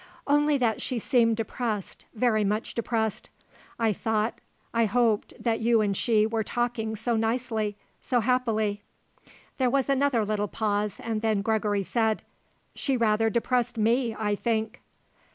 "Only 0.25 0.57
that 0.57 0.81
she 0.81 0.97
seemed 0.97 1.37
depressed, 1.37 2.05
very 2.15 2.43
much 2.43 2.73
depressed. 2.73 3.29
I 3.77 3.93
thought, 3.93 4.41
I 4.73 4.85
hoped 4.85 5.35
that 5.39 5.59
you 5.59 5.79
and 5.81 5.95
she 5.95 6.25
were 6.25 6.43
talking 6.43 6.95
so 6.95 7.15
nicely, 7.15 7.77
so 8.01 8.19
happily." 8.21 8.81
There 9.59 9.69
was 9.69 9.89
another 9.89 10.25
little 10.25 10.47
pause 10.47 10.99
and 10.99 11.21
then 11.21 11.43
Gregory 11.43 11.83
said: 11.83 12.23
"She 12.73 12.97
rather 12.97 13.29
depressed 13.29 13.77
me, 13.77 14.15
I 14.17 14.33
think." 14.33 14.81